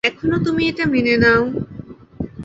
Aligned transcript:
এখনও 0.03 0.37
তুমি 0.45 0.63
এটা 0.67 0.85
মেনে 0.85 1.15
নাও। 1.17 1.41